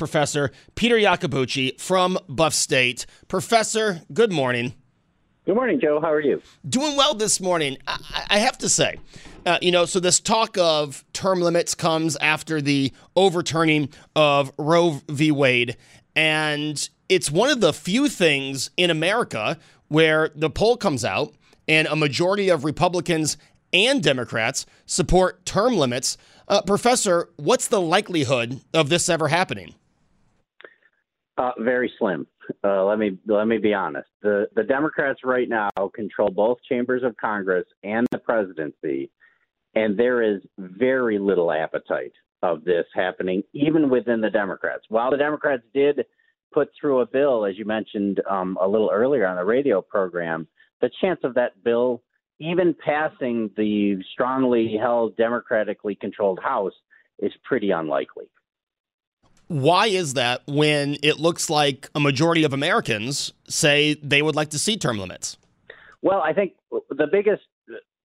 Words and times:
Professor 0.00 0.50
Peter 0.76 0.96
Yacobucci 0.96 1.78
from 1.78 2.18
Buff 2.26 2.54
State. 2.54 3.04
Professor, 3.28 4.00
good 4.14 4.32
morning. 4.32 4.72
Good 5.44 5.54
morning, 5.54 5.78
Joe. 5.78 6.00
How 6.00 6.10
are 6.10 6.22
you? 6.22 6.40
Doing 6.66 6.96
well 6.96 7.12
this 7.12 7.38
morning. 7.38 7.76
I, 7.86 8.24
I 8.30 8.38
have 8.38 8.56
to 8.58 8.68
say, 8.70 8.98
uh, 9.44 9.58
you 9.60 9.70
know, 9.70 9.84
so 9.84 10.00
this 10.00 10.18
talk 10.18 10.56
of 10.56 11.04
term 11.12 11.42
limits 11.42 11.74
comes 11.74 12.16
after 12.16 12.62
the 12.62 12.94
overturning 13.14 13.90
of 14.16 14.50
Roe 14.56 15.02
v. 15.06 15.30
Wade. 15.32 15.76
And 16.16 16.88
it's 17.10 17.30
one 17.30 17.50
of 17.50 17.60
the 17.60 17.74
few 17.74 18.08
things 18.08 18.70
in 18.78 18.88
America 18.88 19.58
where 19.88 20.30
the 20.34 20.48
poll 20.48 20.78
comes 20.78 21.04
out 21.04 21.34
and 21.68 21.86
a 21.88 21.94
majority 21.94 22.48
of 22.48 22.64
Republicans 22.64 23.36
and 23.74 24.02
Democrats 24.02 24.64
support 24.86 25.44
term 25.44 25.76
limits. 25.76 26.16
Uh, 26.48 26.62
professor, 26.62 27.28
what's 27.36 27.68
the 27.68 27.82
likelihood 27.82 28.62
of 28.72 28.88
this 28.88 29.10
ever 29.10 29.28
happening? 29.28 29.74
Uh, 31.40 31.52
very 31.60 31.90
slim. 31.98 32.26
Uh, 32.62 32.84
let 32.84 32.98
me 32.98 33.16
let 33.26 33.46
me 33.46 33.56
be 33.56 33.72
honest. 33.72 34.08
The 34.20 34.46
the 34.56 34.62
Democrats 34.62 35.20
right 35.24 35.48
now 35.48 35.70
control 35.94 36.28
both 36.28 36.58
chambers 36.68 37.02
of 37.02 37.16
Congress 37.16 37.64
and 37.82 38.06
the 38.10 38.18
presidency, 38.18 39.10
and 39.74 39.98
there 39.98 40.22
is 40.22 40.42
very 40.58 41.18
little 41.18 41.50
appetite 41.50 42.12
of 42.42 42.62
this 42.64 42.84
happening, 42.94 43.42
even 43.54 43.88
within 43.88 44.20
the 44.20 44.28
Democrats. 44.28 44.84
While 44.90 45.10
the 45.10 45.16
Democrats 45.16 45.62
did 45.72 46.04
put 46.52 46.68
through 46.78 47.00
a 47.00 47.06
bill, 47.06 47.46
as 47.46 47.56
you 47.56 47.64
mentioned 47.64 48.20
um, 48.28 48.58
a 48.60 48.68
little 48.68 48.90
earlier 48.92 49.26
on 49.26 49.36
the 49.36 49.44
radio 49.44 49.80
program, 49.80 50.46
the 50.82 50.90
chance 51.00 51.20
of 51.24 51.32
that 51.34 51.64
bill 51.64 52.02
even 52.38 52.74
passing 52.84 53.48
the 53.56 53.96
strongly 54.12 54.76
held 54.78 55.16
democratically 55.16 55.94
controlled 55.94 56.40
House 56.42 56.74
is 57.18 57.32
pretty 57.44 57.70
unlikely. 57.70 58.26
Why 59.50 59.86
is 59.86 60.14
that 60.14 60.42
when 60.46 60.96
it 61.02 61.18
looks 61.18 61.50
like 61.50 61.90
a 61.92 61.98
majority 61.98 62.44
of 62.44 62.52
Americans 62.52 63.32
say 63.48 63.94
they 63.94 64.22
would 64.22 64.36
like 64.36 64.50
to 64.50 64.60
see 64.60 64.76
term 64.76 64.96
limits? 64.96 65.38
Well, 66.02 66.20
I 66.20 66.32
think 66.32 66.52
the 66.70 67.08
biggest 67.10 67.42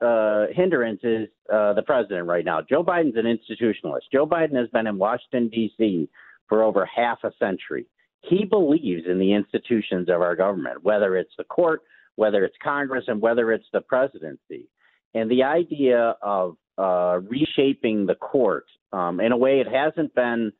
uh, 0.01 0.47
hindrance 0.51 1.01
is 1.03 1.27
uh, 1.53 1.73
the 1.73 1.83
president 1.83 2.25
right 2.25 2.43
now. 2.43 2.61
Joe 2.67 2.83
Biden's 2.83 3.15
an 3.15 3.25
institutionalist. 3.25 4.09
Joe 4.11 4.25
Biden 4.25 4.55
has 4.55 4.69
been 4.69 4.87
in 4.87 4.97
Washington, 4.97 5.49
D.C. 5.49 6.09
for 6.49 6.63
over 6.63 6.83
half 6.83 7.19
a 7.23 7.31
century. 7.37 7.85
He 8.21 8.45
believes 8.45 9.03
in 9.07 9.19
the 9.19 9.31
institutions 9.35 10.09
of 10.09 10.23
our 10.23 10.35
government, 10.35 10.83
whether 10.83 11.15
it's 11.15 11.33
the 11.37 11.43
court, 11.43 11.83
whether 12.15 12.43
it's 12.43 12.55
Congress, 12.63 13.03
and 13.07 13.21
whether 13.21 13.51
it's 13.51 13.67
the 13.71 13.81
presidency. 13.81 14.67
And 15.13 15.29
the 15.29 15.43
idea 15.43 16.15
of 16.23 16.57
uh, 16.79 17.19
reshaping 17.29 18.07
the 18.07 18.15
court 18.15 18.65
um, 18.91 19.19
in 19.19 19.31
a 19.31 19.37
way 19.37 19.59
it 19.59 19.67
hasn't 19.67 20.15
been 20.15 20.51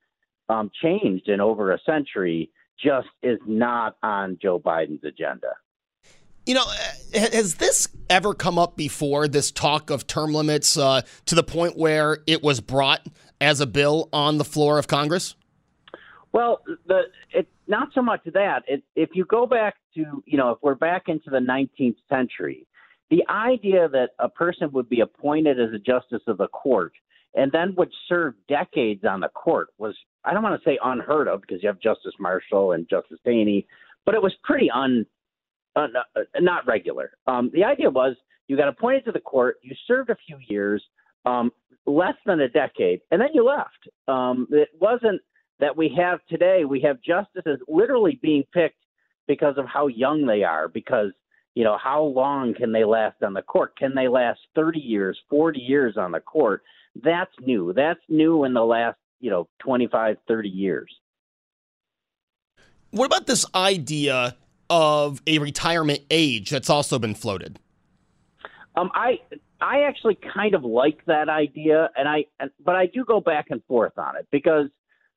um, 0.50 0.72
changed 0.82 1.28
in 1.28 1.42
over 1.42 1.72
a 1.72 1.80
century 1.86 2.52
just 2.82 3.08
is 3.24 3.40
not 3.46 3.98
on 4.04 4.38
Joe 4.42 4.60
Biden's 4.60 5.04
agenda. 5.04 5.54
You 6.46 6.56
know, 6.56 6.66
has 7.14 7.56
this 7.56 7.88
ever 8.10 8.36
come 8.36 8.60
up 8.60 8.76
before, 8.78 9.28
this 9.28 9.52
talk 9.52 9.90
of 9.90 10.06
term 10.06 10.34
limits, 10.34 10.78
uh, 10.78 11.02
to 11.26 11.36
the 11.36 11.44
point 11.44 11.76
where 11.76 12.20
it 12.28 12.44
was 12.44 12.60
brought 12.60 13.08
as 13.42 13.62
a 13.62 13.66
bill 13.66 14.10
on 14.14 14.38
the 14.38 14.46
floor 14.46 14.78
of 14.78 14.88
Congress? 14.88 15.36
Well, 16.32 16.62
the 16.86 17.04
it 17.32 17.48
not 17.68 17.90
so 17.96 18.02
much 18.02 18.22
that. 18.26 18.64
It, 18.68 18.84
if 18.96 19.10
you 19.14 19.26
go 19.26 19.48
back 19.48 19.76
to, 19.96 20.24
you 20.26 20.38
know, 20.38 20.52
if 20.52 20.58
we're 20.62 20.76
back 20.76 21.04
into 21.08 21.30
the 21.30 21.40
19th 21.40 21.96
century, 22.10 22.68
the 23.10 23.24
idea 23.30 23.88
that 23.90 24.10
a 24.20 24.30
person 24.30 24.72
would 24.74 24.90
be 24.90 25.00
appointed 25.00 25.60
as 25.60 25.74
a 25.74 25.80
justice 25.80 26.22
of 26.28 26.38
the 26.38 26.48
court 26.48 26.94
and 27.36 27.52
then 27.52 27.76
would 27.78 27.92
serve 28.08 28.34
decades 28.48 29.04
on 29.04 29.20
the 29.20 29.28
court 29.30 29.68
was, 29.78 29.96
I 30.24 30.34
don't 30.34 30.44
want 30.44 30.62
to 30.62 30.70
say 30.70 30.80
unheard 30.84 31.28
of 31.28 31.42
because 31.42 31.62
you 31.62 31.68
have 31.68 31.80
Justice 31.80 32.14
Marshall 32.20 32.72
and 32.72 32.90
Justice 32.90 33.20
Taney, 33.26 33.68
but 34.06 34.16
it 34.16 34.22
was 34.22 34.34
pretty 34.44 34.72
un, 34.72 35.06
un 35.76 35.94
uh, 36.16 36.22
not 36.40 36.66
regular. 36.66 37.12
Um, 37.28 37.52
the 37.54 37.64
idea 37.64 37.90
was 37.90 38.16
you 38.48 38.56
got 38.56 38.70
appointed 38.70 39.06
to 39.06 39.12
the 39.12 39.20
court, 39.20 39.58
you 39.62 39.76
served 39.88 40.10
a 40.10 40.18
few 40.26 40.38
years, 40.48 40.84
um, 41.26 41.52
less 41.86 42.16
than 42.26 42.40
a 42.40 42.48
decade, 42.48 43.02
and 43.12 43.20
then 43.20 43.30
you 43.34 43.46
left. 43.46 43.90
Um, 44.08 44.48
it 44.52 44.70
wasn't 44.80 45.22
that 45.60 45.76
we 45.76 45.94
have 45.98 46.20
today. 46.30 46.66
We 46.66 46.82
have 46.82 46.98
justices 47.02 47.60
literally 47.68 48.20
being 48.22 48.44
picked 48.54 48.78
because 49.28 49.56
of 49.58 49.66
how 49.66 49.88
young 49.88 50.26
they 50.26 50.44
are, 50.44 50.68
because 50.68 51.12
you 51.56 51.64
know 51.64 51.78
how 51.82 52.04
long 52.04 52.54
can 52.54 52.72
they 52.72 52.84
last 52.84 53.24
on 53.24 53.34
the 53.34 53.42
court? 53.42 53.78
Can 53.78 53.94
they 53.96 54.08
last 54.08 54.40
30 54.56 54.80
years, 54.80 55.18
40 55.30 55.60
years 55.60 55.98
on 55.98 56.12
the 56.12 56.20
court? 56.20 56.64
That's 57.04 57.32
new. 57.42 57.74
That's 57.74 58.00
new 58.10 58.44
in 58.44 58.54
the 58.54 58.64
last 58.64 58.98
you 59.20 59.30
know 59.30 59.48
25, 59.60 60.18
30 60.28 60.50
years. 60.50 60.94
What 62.92 63.06
about 63.06 63.28
this 63.28 63.46
idea 63.54 64.38
of 64.70 65.22
a 65.28 65.40
retirement 65.40 66.02
age 66.10 66.50
that's 66.50 66.70
also 66.70 66.98
been 66.98 67.16
floated? 67.16 67.60
Um, 68.76 68.90
I 68.94 69.20
I 69.62 69.82
actually 69.82 70.18
kind 70.34 70.54
of 70.54 70.64
like 70.64 71.06
that 71.06 71.30
idea, 71.30 71.90
and 71.96 72.08
I 72.08 72.26
but 72.64 72.76
I 72.76 72.88
do 72.88 73.06
go 73.06 73.20
back 73.20 73.48
and 73.50 73.64
forth 73.66 73.98
on 73.98 74.18
it 74.18 74.28
because 74.32 74.68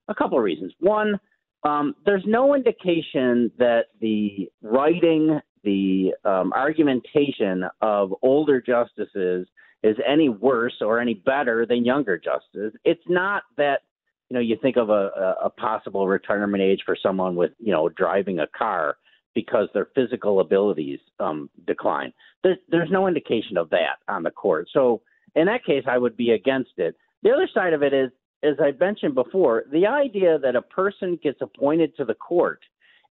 a 0.08 0.14
couple 0.14 0.38
of 0.38 0.44
reasons. 0.44 0.72
One, 0.80 1.18
um, 1.64 1.94
there's 2.06 2.22
no 2.26 2.54
indication 2.54 3.50
that 3.58 3.86
the 4.00 4.48
writing, 4.62 5.40
the 5.64 6.14
um, 6.24 6.52
argumentation 6.52 7.64
of 7.80 8.14
older 8.22 8.60
justices 8.60 9.46
is 9.82 9.96
any 10.06 10.28
worse 10.28 10.74
or 10.80 11.00
any 11.00 11.14
better 11.14 11.66
than 11.66 11.84
younger 11.84 12.18
justices. 12.18 12.72
It's 12.84 13.02
not 13.08 13.42
that 13.56 13.80
you 14.28 14.34
know 14.34 14.40
you 14.40 14.56
think 14.60 14.76
of 14.76 14.90
a, 14.90 15.36
a 15.42 15.50
possible 15.50 16.06
retirement 16.06 16.62
age 16.62 16.80
for 16.84 16.96
someone 17.00 17.36
with 17.36 17.52
you 17.58 17.72
know 17.72 17.88
driving 17.88 18.40
a 18.40 18.46
car 18.56 18.96
because 19.34 19.68
their 19.72 19.88
physical 19.94 20.40
abilities 20.40 20.98
um, 21.20 21.48
decline. 21.66 22.12
There's, 22.42 22.58
there's 22.70 22.90
no 22.90 23.06
indication 23.06 23.56
of 23.56 23.70
that 23.70 23.98
on 24.08 24.24
the 24.24 24.30
court. 24.30 24.68
So 24.72 25.02
in 25.36 25.46
that 25.46 25.64
case, 25.64 25.84
I 25.86 25.98
would 25.98 26.16
be 26.16 26.30
against 26.32 26.72
it. 26.78 26.96
The 27.22 27.30
other 27.30 27.48
side 27.54 27.72
of 27.72 27.82
it 27.82 27.92
is 27.92 28.10
as 28.42 28.54
I 28.60 28.72
mentioned 28.78 29.14
before, 29.14 29.64
the 29.72 29.86
idea 29.86 30.38
that 30.38 30.56
a 30.56 30.62
person 30.62 31.18
gets 31.22 31.40
appointed 31.40 31.96
to 31.96 32.04
the 32.04 32.14
court 32.14 32.60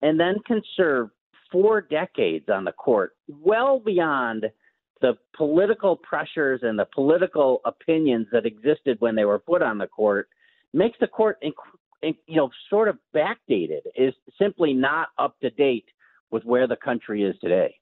and 0.01 0.19
then 0.19 0.35
can 0.45 0.61
serve 0.75 1.09
four 1.51 1.81
decades 1.81 2.49
on 2.49 2.65
the 2.65 2.71
court, 2.71 3.15
well 3.27 3.79
beyond 3.79 4.45
the 5.03 5.17
political 5.35 5.97
pressures 5.97 6.61
and 6.63 6.79
the 6.79 6.87
political 6.95 7.59
opinions 7.65 8.25
that 8.31 8.45
existed 8.45 8.95
when 8.99 9.15
they 9.15 9.25
were 9.25 9.37
put 9.37 9.61
on 9.61 9.77
the 9.77 9.85
court, 9.85 10.29
makes 10.73 10.97
the 11.01 11.07
court, 11.07 11.37
you 12.01 12.15
know, 12.29 12.49
sort 12.69 12.87
of 12.87 12.97
backdated, 13.13 13.81
is 13.97 14.13
simply 14.41 14.73
not 14.73 15.09
up 15.19 15.37
to 15.41 15.49
date 15.49 15.85
with 16.31 16.43
where 16.45 16.67
the 16.67 16.77
country 16.77 17.21
is 17.21 17.35
today 17.41 17.75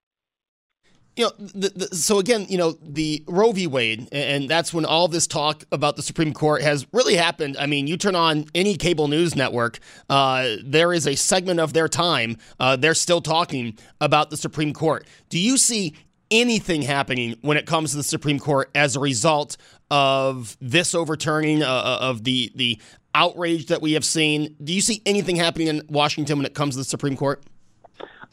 you 1.18 1.25
know, 1.25 1.31
the, 1.38 1.69
the, 1.69 1.95
so 1.95 2.19
again, 2.19 2.45
you 2.47 2.57
know, 2.57 2.71
the 2.81 3.23
Roe 3.27 3.51
v. 3.51 3.68
Wade, 3.68 4.07
and 4.13 4.50
that's 4.50 4.73
when 4.73 4.85
all 4.85 5.09
this 5.09 5.27
talk 5.27 5.65
about 5.71 5.97
the 5.97 6.01
Supreme 6.01 6.33
Court 6.33 6.62
has 6.62 6.88
really 6.94 7.15
happened. 7.15 7.57
I 7.59 7.65
mean, 7.65 7.85
you 7.88 7.97
turn 7.97 8.15
on 8.15 8.45
any 8.56 8.77
cable 8.77 9.09
news 9.09 9.35
network, 9.35 9.79
uh, 10.09 10.56
there 10.63 10.94
is 10.94 11.06
a 11.06 11.15
segment 11.15 11.59
of 11.59 11.73
their 11.73 11.89
time, 11.89 12.38
uh, 12.62 12.77
they're 12.77 12.94
still 12.94 13.21
talking 13.21 13.77
about 14.00 14.29
the 14.29 14.38
Supreme 14.38 14.73
Court. 14.73 15.06
Do 15.27 15.38
you 15.38 15.57
see 15.57 15.95
anything 16.31 16.81
happening 16.81 17.38
when 17.42 17.57
it 17.57 17.66
comes 17.66 17.92
to 17.92 17.98
the 17.98 18.04
Supreme 18.04 18.39
Court 18.39 18.69
as 18.74 18.95
a 18.95 19.00
result 19.00 19.57
of 19.89 20.57
this 20.62 20.95
overturning 20.95 21.62
uh, 21.63 21.68
uh 21.68 21.98
of 22.01 22.24
the 22.24 22.51
the 22.56 22.80
outrage 23.13 23.68
that 23.68 23.81
we 23.81 23.94
have 23.94 24.06
seen. 24.06 24.56
Do 24.63 24.74
you 24.74 24.81
see 24.81 25.01
anything 25.06 25.36
happening 25.36 25.68
in 25.68 25.81
Washington 25.89 26.38
when 26.38 26.45
it 26.45 26.54
comes 26.54 26.75
to 26.75 26.80
the 26.80 26.86
Supreme 26.86 27.18
Court? 27.18 27.44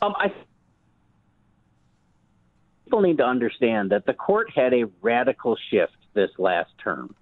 Um, 0.01 0.15
I 0.17 0.33
people 2.85 3.03
need 3.03 3.19
to 3.19 3.25
understand 3.25 3.91
that 3.91 4.07
the 4.07 4.15
court 4.15 4.51
had 4.55 4.73
a 4.73 4.85
radical 5.03 5.57
shift 5.71 5.93
this 6.15 6.31
last 6.39 6.71
term. 6.83 7.15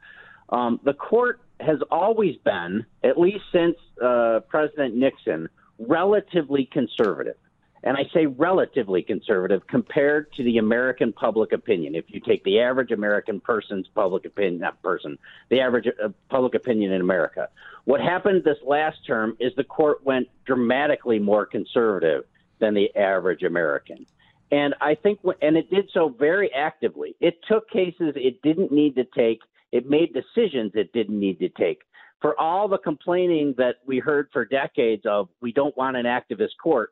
Um, 0.50 0.78
the 0.84 0.92
court 0.92 1.40
has 1.58 1.78
always 1.90 2.36
been, 2.44 2.86
at 3.02 3.18
least 3.18 3.42
since 3.50 3.76
uh, 4.02 4.40
President 4.48 4.94
Nixon, 4.94 5.48
relatively 5.78 6.68
conservative. 6.70 7.34
And 7.86 7.96
I 7.96 8.02
say 8.12 8.26
relatively 8.26 9.00
conservative 9.00 9.64
compared 9.68 10.32
to 10.32 10.42
the 10.42 10.58
American 10.58 11.12
public 11.12 11.52
opinion. 11.52 11.94
If 11.94 12.06
you 12.08 12.18
take 12.18 12.42
the 12.42 12.58
average 12.58 12.90
American 12.90 13.38
person's 13.38 13.86
public 13.94 14.24
opinion, 14.24 14.58
not 14.58 14.82
person, 14.82 15.16
the 15.50 15.60
average 15.60 15.86
uh, 15.86 16.08
public 16.28 16.56
opinion 16.56 16.90
in 16.90 17.00
America. 17.00 17.48
What 17.84 18.00
happened 18.00 18.42
this 18.42 18.58
last 18.66 19.06
term 19.06 19.36
is 19.38 19.52
the 19.56 19.62
court 19.62 20.04
went 20.04 20.26
dramatically 20.44 21.20
more 21.20 21.46
conservative 21.46 22.24
than 22.58 22.74
the 22.74 22.94
average 22.96 23.44
American. 23.44 24.04
And 24.50 24.74
I 24.80 24.96
think, 24.96 25.20
and 25.40 25.56
it 25.56 25.70
did 25.70 25.88
so 25.94 26.08
very 26.08 26.52
actively. 26.52 27.14
It 27.20 27.38
took 27.48 27.70
cases 27.70 28.14
it 28.16 28.42
didn't 28.42 28.72
need 28.72 28.96
to 28.96 29.04
take 29.16 29.38
it 29.70 29.88
made 29.88 30.12
decisions 30.12 30.72
it 30.74 30.92
didn't 30.92 31.20
need 31.20 31.38
to 31.38 31.48
take. 31.50 31.82
For 32.20 32.38
all 32.40 32.66
the 32.66 32.78
complaining 32.78 33.54
that 33.58 33.76
we 33.86 34.00
heard 34.00 34.28
for 34.32 34.44
decades 34.44 35.04
of 35.06 35.28
we 35.40 35.52
don't 35.52 35.76
want 35.76 35.96
an 35.96 36.06
activist 36.06 36.56
court, 36.60 36.90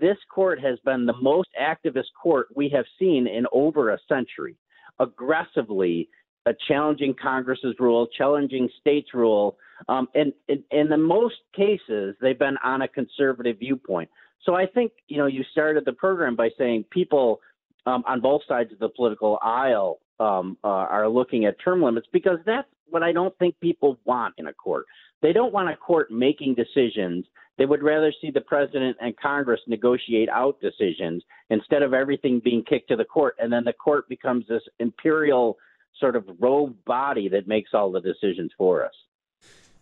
this 0.00 0.16
court 0.32 0.60
has 0.60 0.78
been 0.84 1.06
the 1.06 1.14
most 1.20 1.48
activist 1.60 2.12
court 2.20 2.48
we 2.54 2.68
have 2.70 2.84
seen 2.98 3.26
in 3.26 3.46
over 3.52 3.90
a 3.90 3.98
century, 4.08 4.56
aggressively 4.98 6.08
uh, 6.46 6.52
challenging 6.68 7.14
Congress's 7.20 7.74
rule, 7.78 8.06
challenging 8.16 8.68
states' 8.80 9.14
rule. 9.14 9.56
Um, 9.88 10.08
and, 10.14 10.32
in 10.70 10.88
the 10.88 10.96
most 10.96 11.36
cases, 11.54 12.14
they've 12.20 12.38
been 12.38 12.56
on 12.64 12.82
a 12.82 12.88
conservative 12.88 13.58
viewpoint. 13.58 14.08
So 14.44 14.54
I 14.54 14.66
think, 14.66 14.92
you 15.08 15.18
know, 15.18 15.26
you 15.26 15.44
started 15.52 15.84
the 15.84 15.92
program 15.92 16.36
by 16.36 16.50
saying 16.56 16.84
people 16.90 17.40
um, 17.84 18.04
on 18.06 18.20
both 18.20 18.42
sides 18.48 18.72
of 18.72 18.78
the 18.78 18.88
political 18.88 19.38
aisle 19.42 19.98
um, 20.20 20.56
uh, 20.64 20.68
are 20.68 21.08
looking 21.08 21.44
at 21.44 21.56
term 21.62 21.82
limits 21.82 22.06
because 22.12 22.38
that's 22.46 22.68
what 22.88 23.02
I 23.02 23.12
don't 23.12 23.36
think 23.38 23.58
people 23.60 23.98
want 24.04 24.34
in 24.38 24.46
a 24.46 24.52
court. 24.52 24.86
They 25.22 25.32
don't 25.32 25.52
want 25.52 25.68
a 25.68 25.76
court 25.76 26.10
making 26.10 26.54
decisions. 26.54 27.26
They 27.58 27.66
would 27.66 27.82
rather 27.82 28.12
see 28.20 28.30
the 28.30 28.40
president 28.40 28.96
and 29.00 29.16
Congress 29.16 29.60
negotiate 29.66 30.28
out 30.28 30.60
decisions 30.60 31.22
instead 31.50 31.82
of 31.82 31.94
everything 31.94 32.40
being 32.44 32.62
kicked 32.62 32.88
to 32.88 32.96
the 32.96 33.04
court. 33.04 33.34
And 33.38 33.52
then 33.52 33.64
the 33.64 33.72
court 33.72 34.08
becomes 34.08 34.46
this 34.48 34.62
imperial 34.78 35.56
sort 35.98 36.16
of 36.16 36.24
rogue 36.38 36.74
body 36.84 37.28
that 37.30 37.48
makes 37.48 37.70
all 37.72 37.90
the 37.90 38.00
decisions 38.00 38.52
for 38.58 38.84
us. 38.84 38.92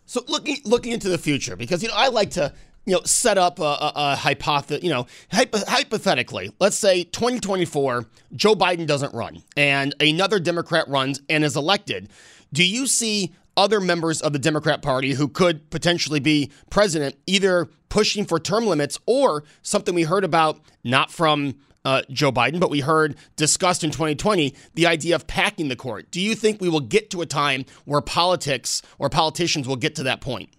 So 0.05 0.21
looking 0.27 0.57
looking 0.63 0.91
into 0.91 1.09
the 1.09 1.17
future, 1.17 1.55
because 1.55 1.81
you 1.81 1.89
know 1.89 1.95
I 1.97 2.09
like 2.09 2.31
to 2.31 2.53
you 2.85 2.93
know, 2.93 3.01
set 3.03 3.37
up 3.37 3.59
a, 3.59 3.63
a, 3.63 3.91
a 3.95 4.15
hypothesis, 4.15 4.83
you 4.83 4.89
know, 4.89 5.07
hypo- 5.31 5.65
hypothetically, 5.67 6.51
let's 6.59 6.77
say 6.77 7.03
2024, 7.03 8.05
Joe 8.35 8.55
Biden 8.55 8.85
doesn't 8.85 9.13
run 9.13 9.41
and 9.57 9.95
another 9.99 10.39
Democrat 10.39 10.87
runs 10.87 11.21
and 11.27 11.43
is 11.43 11.55
elected. 11.55 12.09
Do 12.53 12.63
you 12.63 12.87
see 12.87 13.33
other 13.57 13.79
members 13.79 14.21
of 14.21 14.33
the 14.33 14.39
Democrat 14.39 14.81
Party 14.81 15.13
who 15.13 15.27
could 15.27 15.69
potentially 15.69 16.19
be 16.19 16.51
president 16.69 17.15
either 17.25 17.69
pushing 17.89 18.25
for 18.25 18.39
term 18.39 18.65
limits 18.65 18.99
or 19.05 19.43
something 19.61 19.95
we 19.95 20.03
heard 20.03 20.23
about, 20.23 20.59
not 20.83 21.11
from 21.11 21.55
uh, 21.85 22.01
Joe 22.09 22.31
Biden, 22.31 22.59
but 22.59 22.69
we 22.69 22.81
heard 22.81 23.15
discussed 23.35 23.83
in 23.83 23.91
2020 23.91 24.53
the 24.73 24.87
idea 24.87 25.15
of 25.15 25.27
packing 25.27 25.69
the 25.69 25.75
court. 25.75 26.09
Do 26.11 26.19
you 26.19 26.35
think 26.35 26.59
we 26.59 26.67
will 26.67 26.79
get 26.79 27.09
to 27.11 27.21
a 27.21 27.25
time 27.25 27.65
where 27.85 28.01
politics 28.01 28.81
or 28.97 29.09
politicians 29.09 29.67
will 29.67 29.75
get 29.75 29.95
to 29.95 30.03
that 30.03 30.19
point? 30.19 30.49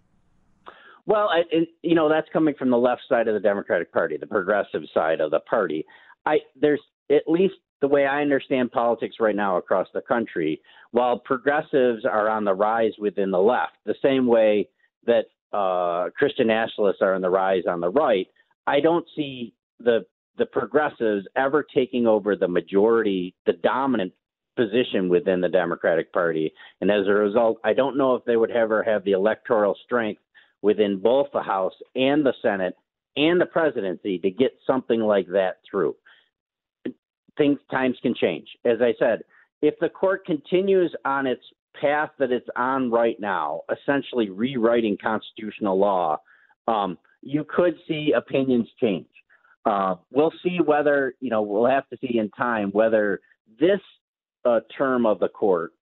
Well, 1.04 1.28
it, 1.50 1.68
you 1.82 1.94
know 1.94 2.08
that's 2.08 2.28
coming 2.32 2.54
from 2.58 2.70
the 2.70 2.78
left 2.78 3.02
side 3.08 3.28
of 3.28 3.34
the 3.34 3.40
Democratic 3.40 3.92
Party, 3.92 4.16
the 4.16 4.26
progressive 4.26 4.82
side 4.92 5.20
of 5.20 5.30
the 5.30 5.40
party. 5.40 5.84
I 6.24 6.38
there's 6.60 6.80
at 7.10 7.22
least 7.28 7.54
the 7.80 7.88
way 7.88 8.06
I 8.06 8.22
understand 8.22 8.72
politics 8.72 9.16
right 9.20 9.36
now 9.36 9.56
across 9.56 9.88
the 9.92 10.00
country. 10.00 10.60
While 10.92 11.18
progressives 11.18 12.04
are 12.04 12.28
on 12.28 12.44
the 12.44 12.54
rise 12.54 12.92
within 12.98 13.30
the 13.30 13.38
left, 13.38 13.74
the 13.84 13.94
same 14.02 14.26
way 14.26 14.68
that 15.06 15.26
uh, 15.52 16.10
Christian 16.16 16.46
nationalists 16.46 17.02
are 17.02 17.14
on 17.14 17.22
the 17.22 17.30
rise 17.30 17.64
on 17.68 17.80
the 17.80 17.90
right, 17.90 18.26
I 18.66 18.80
don't 18.80 19.06
see 19.14 19.54
the 19.78 20.06
the 20.38 20.46
progressives 20.46 21.26
ever 21.34 21.64
taking 21.74 22.06
over 22.06 22.36
the 22.36 22.48
majority, 22.48 23.34
the 23.46 23.54
dominant 23.54 24.12
position 24.54 25.08
within 25.08 25.40
the 25.40 25.48
Democratic 25.48 26.12
Party. 26.12 26.52
And 26.80 26.90
as 26.90 27.06
a 27.06 27.12
result, 27.12 27.58
I 27.64 27.72
don't 27.72 27.96
know 27.96 28.14
if 28.14 28.24
they 28.24 28.36
would 28.36 28.50
ever 28.50 28.82
have 28.82 29.02
the 29.04 29.12
electoral 29.12 29.74
strength 29.84 30.20
within 30.60 30.98
both 31.00 31.28
the 31.32 31.42
House 31.42 31.74
and 31.94 32.24
the 32.24 32.34
Senate 32.42 32.74
and 33.16 33.40
the 33.40 33.46
presidency 33.46 34.18
to 34.18 34.30
get 34.30 34.52
something 34.66 35.00
like 35.00 35.26
that 35.28 35.58
through. 35.70 35.96
Things 37.36 37.58
times 37.70 37.96
can 38.02 38.14
change. 38.14 38.48
As 38.64 38.78
I 38.80 38.94
said, 38.98 39.20
if 39.62 39.74
the 39.80 39.88
court 39.88 40.24
continues 40.24 40.94
on 41.04 41.26
its 41.26 41.42
path 41.80 42.10
that 42.18 42.30
it's 42.30 42.48
on 42.56 42.90
right 42.90 43.18
now, 43.20 43.62
essentially 43.70 44.30
rewriting 44.30 44.96
constitutional 45.02 45.78
law, 45.78 46.18
um, 46.68 46.98
you 47.22 47.44
could 47.44 47.74
see 47.86 48.12
opinions 48.16 48.68
change. 48.80 49.06
Uh, 49.64 49.96
we'll 50.12 50.32
see 50.42 50.58
whether, 50.64 51.14
you 51.20 51.28
know, 51.28 51.42
we'll 51.42 51.68
have 51.68 51.88
to 51.88 51.96
see 52.00 52.18
in 52.18 52.30
time 52.30 52.70
whether 52.70 53.20
this 53.58 53.80
uh, 54.44 54.60
term 54.76 55.04
of 55.04 55.18
the 55.18 55.28
court 55.28 55.72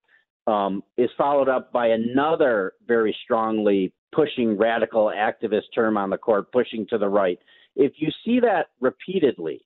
um, 0.46 0.82
is 0.96 1.10
followed 1.16 1.48
up 1.48 1.72
by 1.72 1.88
another 1.88 2.72
very 2.86 3.14
strongly 3.24 3.92
pushing 4.14 4.56
radical 4.56 5.12
activist 5.14 5.64
term 5.74 5.96
on 5.96 6.10
the 6.10 6.16
court, 6.16 6.50
pushing 6.52 6.86
to 6.88 6.98
the 6.98 7.08
right. 7.08 7.38
If 7.76 7.92
you 7.96 8.08
see 8.24 8.40
that 8.40 8.68
repeatedly, 8.80 9.64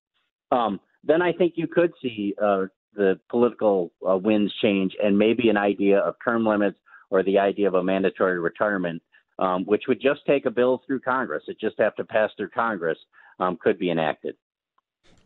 um, 0.51 0.81
then 1.09 1.23
I 1.23 1.33
think 1.33 1.55
you 1.57 1.67
could 1.67 1.93
see 2.01 2.35
uh, 2.41 2.67
the 2.95 3.19
political 3.31 3.93
uh, 4.09 4.17
winds 4.17 4.53
change 4.63 4.95
and 5.03 5.19
maybe 5.19 5.49
an 5.49 5.57
idea 5.57 5.99
of 5.99 6.15
term 6.23 6.47
limits 6.47 6.79
or 7.11 7.23
the 7.23 7.39
idea 7.39 7.67
of 7.67 7.75
a 7.75 7.83
mandatory 7.83 8.39
retirement, 8.39 9.03
um, 9.39 9.65
which 9.65 9.85
would 9.89 10.01
just 10.01 10.21
take 10.27 10.45
a 10.45 10.51
bill 10.51 10.83
through 10.87 11.01
Congress. 11.01 11.43
It 11.49 11.59
just 11.59 11.77
have 11.79 11.97
to 11.97 12.05
pass 12.05 12.31
through 12.37 12.51
Congress, 12.51 12.99
um, 13.41 13.59
could 13.61 13.79
be 13.79 13.91
enacted. 13.91 14.37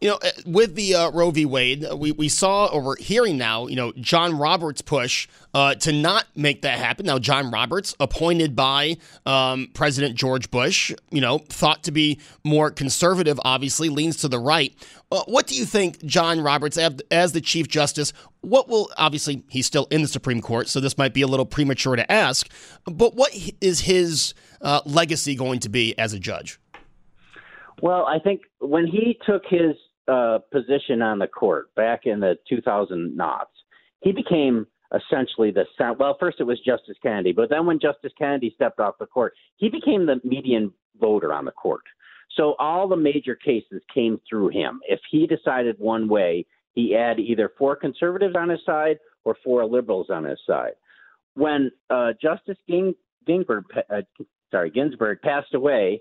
You 0.02 0.08
know, 0.08 0.18
uh, 0.20 0.30
with 0.46 0.74
the 0.74 0.96
uh, 0.96 1.10
Roe 1.12 1.30
v. 1.30 1.46
Wade, 1.46 1.86
we, 1.94 2.10
we 2.10 2.28
saw 2.28 2.66
or 2.66 2.82
we're 2.82 2.96
hearing 2.96 3.38
now, 3.38 3.68
you 3.68 3.76
know, 3.76 3.92
John 3.92 4.36
Roberts' 4.36 4.82
push 4.82 5.28
uh, 5.54 5.76
to 5.76 5.92
not 5.92 6.26
make 6.34 6.62
that 6.62 6.80
happen. 6.80 7.06
Now, 7.06 7.20
John 7.20 7.52
Roberts, 7.52 7.94
appointed 8.00 8.56
by 8.56 8.96
um, 9.26 9.70
President 9.74 10.16
George 10.16 10.50
Bush, 10.50 10.92
you 11.12 11.20
know, 11.20 11.38
thought 11.38 11.84
to 11.84 11.92
be 11.92 12.18
more 12.42 12.72
conservative, 12.72 13.38
obviously, 13.44 13.88
leans 13.90 14.16
to 14.16 14.28
the 14.28 14.40
right. 14.40 14.74
Uh, 15.12 15.22
what 15.28 15.46
do 15.46 15.54
you 15.54 15.64
think, 15.64 16.04
John 16.04 16.40
Roberts, 16.40 16.76
as 17.12 17.30
the 17.30 17.40
Chief 17.40 17.68
Justice, 17.68 18.12
what 18.40 18.68
will, 18.68 18.90
obviously, 18.96 19.44
he's 19.50 19.66
still 19.66 19.86
in 19.92 20.02
the 20.02 20.08
Supreme 20.08 20.40
Court, 20.40 20.68
so 20.68 20.80
this 20.80 20.98
might 20.98 21.14
be 21.14 21.22
a 21.22 21.28
little 21.28 21.46
premature 21.46 21.94
to 21.94 22.10
ask, 22.10 22.48
but 22.86 23.14
what 23.14 23.32
is 23.60 23.82
his 23.82 24.34
uh, 24.62 24.80
legacy 24.84 25.36
going 25.36 25.60
to 25.60 25.68
be 25.68 25.96
as 25.96 26.12
a 26.12 26.18
judge? 26.18 26.58
Well, 27.80 28.04
I 28.06 28.18
think 28.18 28.42
when 28.60 28.86
he 28.86 29.18
took 29.24 29.42
his 29.48 29.76
uh, 30.08 30.38
position 30.50 31.02
on 31.02 31.18
the 31.18 31.26
court 31.26 31.74
back 31.74 32.06
in 32.06 32.20
the 32.20 32.36
2000 32.48 33.16
knots, 33.16 33.50
he 34.00 34.12
became 34.12 34.66
essentially 34.94 35.50
the 35.50 35.64
well. 35.98 36.16
First, 36.18 36.40
it 36.40 36.44
was 36.44 36.58
Justice 36.60 36.96
Kennedy, 37.02 37.32
but 37.32 37.48
then 37.50 37.66
when 37.66 37.78
Justice 37.80 38.12
Kennedy 38.18 38.52
stepped 38.54 38.80
off 38.80 38.94
the 38.98 39.06
court, 39.06 39.32
he 39.56 39.68
became 39.68 40.06
the 40.06 40.20
median 40.24 40.72
voter 41.00 41.32
on 41.32 41.44
the 41.44 41.52
court. 41.52 41.82
So 42.36 42.54
all 42.58 42.88
the 42.88 42.96
major 42.96 43.34
cases 43.34 43.82
came 43.92 44.20
through 44.28 44.48
him. 44.48 44.80
If 44.88 45.00
he 45.10 45.26
decided 45.26 45.76
one 45.78 46.08
way, 46.08 46.46
he 46.74 46.92
had 46.92 47.18
either 47.20 47.52
four 47.58 47.76
conservatives 47.76 48.34
on 48.36 48.48
his 48.48 48.60
side 48.64 48.98
or 49.24 49.36
four 49.44 49.64
liberals 49.66 50.08
on 50.10 50.24
his 50.24 50.38
side. 50.46 50.72
When 51.34 51.70
uh, 51.90 52.12
Justice 52.20 52.58
Ging- 52.68 52.94
Ginsburg, 53.26 53.64
uh, 53.90 54.02
sorry, 54.50 54.70
Ginsburg 54.70 55.20
passed 55.22 55.54
away 55.54 56.00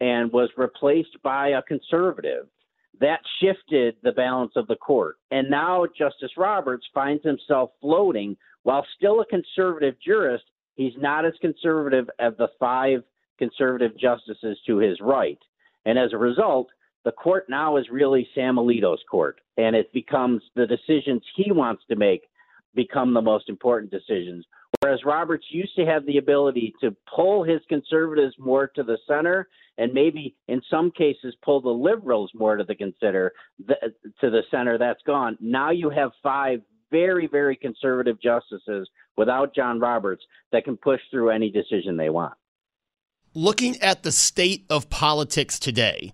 and 0.00 0.32
was 0.32 0.50
replaced 0.56 1.16
by 1.22 1.48
a 1.48 1.62
conservative, 1.62 2.46
that 3.00 3.20
shifted 3.40 3.96
the 4.02 4.12
balance 4.12 4.52
of 4.56 4.66
the 4.66 4.76
court. 4.76 5.16
And 5.30 5.50
now 5.50 5.86
Justice 5.86 6.32
Roberts 6.36 6.86
finds 6.92 7.24
himself 7.24 7.70
floating 7.80 8.36
while 8.62 8.84
still 8.96 9.20
a 9.20 9.26
conservative 9.26 9.94
jurist. 10.04 10.44
He's 10.74 10.94
not 10.98 11.24
as 11.24 11.34
conservative 11.40 12.08
as 12.18 12.34
the 12.38 12.48
five 12.58 13.02
conservative 13.38 13.92
justices 13.98 14.58
to 14.66 14.78
his 14.78 14.98
right. 15.00 15.38
And 15.84 15.98
as 15.98 16.12
a 16.12 16.18
result, 16.18 16.68
the 17.04 17.12
court 17.12 17.46
now 17.48 17.76
is 17.76 17.86
really 17.90 18.28
Sam 18.34 18.56
Alito's 18.56 19.02
court, 19.10 19.40
and 19.56 19.76
it 19.76 19.92
becomes 19.92 20.42
the 20.56 20.66
decisions 20.66 21.22
he 21.36 21.52
wants 21.52 21.82
to 21.88 21.96
make 21.96 22.22
become 22.74 23.14
the 23.14 23.22
most 23.22 23.48
important 23.48 23.90
decisions. 23.90 24.44
Whereas 24.80 25.04
Roberts 25.04 25.46
used 25.50 25.74
to 25.76 25.84
have 25.86 26.06
the 26.06 26.18
ability 26.18 26.72
to 26.80 26.94
pull 27.14 27.42
his 27.42 27.60
conservatives 27.68 28.34
more 28.38 28.68
to 28.68 28.84
the 28.84 28.98
center 29.08 29.48
and 29.76 29.92
maybe 29.92 30.36
in 30.46 30.62
some 30.70 30.92
cases 30.92 31.34
pull 31.42 31.60
the 31.60 31.68
liberals 31.68 32.30
more 32.34 32.56
to 32.56 32.64
the 32.64 32.74
consider 32.74 33.32
the, 33.66 33.74
to 34.20 34.30
the 34.30 34.42
center. 34.50 34.78
That's 34.78 35.02
gone. 35.04 35.36
Now 35.40 35.70
you 35.70 35.90
have 35.90 36.12
five 36.22 36.60
very, 36.90 37.26
very 37.26 37.56
conservative 37.56 38.20
justices 38.20 38.88
without 39.16 39.54
John 39.54 39.80
Roberts 39.80 40.24
that 40.52 40.64
can 40.64 40.76
push 40.76 41.00
through 41.10 41.30
any 41.30 41.50
decision 41.50 41.96
they 41.96 42.10
want. 42.10 42.34
Looking 43.34 43.80
at 43.82 44.04
the 44.04 44.12
state 44.12 44.64
of 44.70 44.88
politics 44.88 45.58
today, 45.58 46.12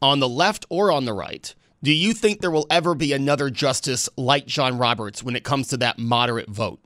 on 0.00 0.20
the 0.20 0.28
left 0.28 0.64
or 0.70 0.90
on 0.90 1.04
the 1.04 1.12
right, 1.12 1.54
do 1.82 1.92
you 1.92 2.14
think 2.14 2.40
there 2.40 2.50
will 2.50 2.66
ever 2.70 2.94
be 2.94 3.12
another 3.12 3.50
justice 3.50 4.08
like 4.16 4.46
John 4.46 4.78
Roberts 4.78 5.22
when 5.22 5.36
it 5.36 5.44
comes 5.44 5.68
to 5.68 5.76
that 5.78 5.98
moderate 5.98 6.48
vote? 6.48 6.80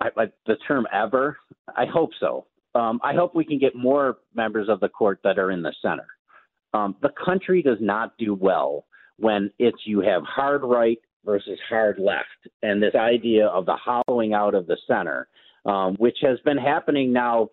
I, 0.00 0.08
I, 0.16 0.24
the 0.46 0.56
term 0.66 0.86
ever, 0.92 1.38
I 1.76 1.86
hope 1.86 2.10
so. 2.20 2.46
Um, 2.74 3.00
I 3.02 3.14
hope 3.14 3.34
we 3.34 3.44
can 3.44 3.58
get 3.58 3.74
more 3.74 4.18
members 4.34 4.68
of 4.68 4.80
the 4.80 4.88
court 4.88 5.20
that 5.24 5.38
are 5.38 5.50
in 5.50 5.62
the 5.62 5.72
center. 5.82 6.06
Um, 6.74 6.96
the 7.02 7.10
country 7.24 7.62
does 7.62 7.78
not 7.80 8.16
do 8.18 8.34
well 8.34 8.84
when 9.18 9.50
it's 9.58 9.78
you 9.84 10.00
have 10.00 10.22
hard 10.24 10.62
right 10.62 10.98
versus 11.24 11.58
hard 11.68 11.98
left, 11.98 12.26
and 12.62 12.82
this 12.82 12.94
idea 12.94 13.46
of 13.46 13.66
the 13.66 13.76
hollowing 13.76 14.32
out 14.32 14.54
of 14.54 14.66
the 14.66 14.76
center, 14.86 15.28
um, 15.66 15.96
which 15.96 16.18
has 16.22 16.38
been 16.44 16.58
happening 16.58 17.12
now, 17.12 17.48